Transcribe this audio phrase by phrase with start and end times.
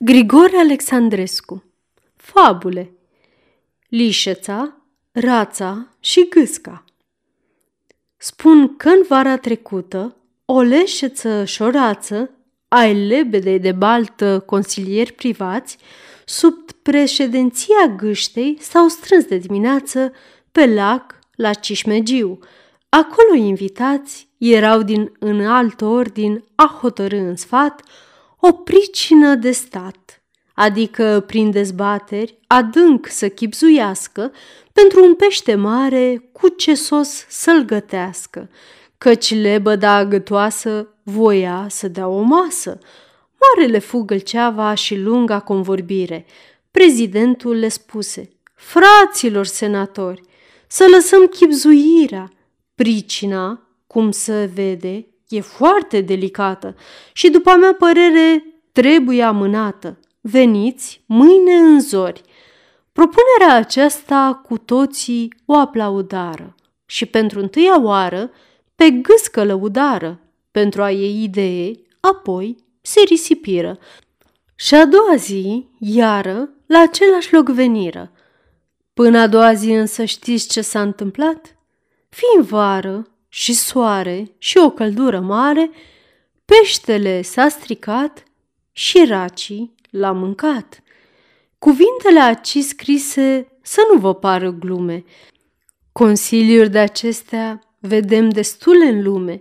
[0.00, 1.64] Grigore Alexandrescu.
[2.16, 2.92] Fabule.
[3.88, 4.76] Lișeța,
[5.12, 6.84] Rața și Gâsca.
[8.16, 12.30] Spun că în vara trecută, o leșeță șorață,
[12.68, 15.78] ai lebedei de baltă consilieri privați,
[16.24, 20.12] sub președinția gâștei s-au strâns de dimineață
[20.52, 22.38] pe lac la Cișmegiu.
[22.88, 27.82] Acolo invitați erau din înalt ordin a hotărâ în sfat
[28.40, 30.22] o pricină de stat,
[30.54, 34.32] adică prin dezbateri adânc să chipzuiască
[34.72, 38.50] pentru un pește mare cu ce sos să-l gătească,
[38.98, 42.78] căci lebăda gătoasă voia să dea o masă.
[43.40, 46.26] Marele fugălceava și lunga convorbire.
[46.70, 50.22] Prezidentul le spuse, fraților senatori,
[50.66, 52.32] să lăsăm chipzuirea.
[52.74, 56.74] Pricina, cum se vede, e foarte delicată
[57.12, 59.98] și, după a mea părere, trebuie amânată.
[60.20, 62.22] Veniți mâine în zori.
[62.92, 66.54] Propunerea aceasta cu toții o aplaudară
[66.86, 68.30] și pentru întâia oară
[68.74, 73.78] pe gâscă lăudară pentru a ei idee, apoi se risipiră.
[74.54, 78.12] Și a doua zi, iară, la același loc veniră.
[78.94, 81.56] Până a doua zi însă știți ce s-a întâmplat?
[82.08, 85.70] Fiind vară, și soare și o căldură mare,
[86.44, 88.22] peștele s-a stricat
[88.72, 90.82] și racii l-a mâncat.
[91.58, 95.04] Cuvintele aci scrise să nu vă pară glume.
[95.92, 99.40] Consiliuri de acestea vedem destule în lume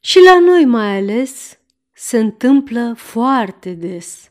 [0.00, 1.58] și la noi mai ales
[1.92, 4.30] se întâmplă foarte des.